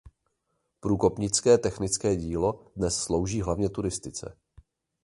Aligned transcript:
Průkopnické 0.79 1.57
technické 1.57 2.15
dílo 2.15 2.63
dnes 2.75 2.99
slouží 3.03 3.41
hlavně 3.41 3.69
turistice. 3.69 4.37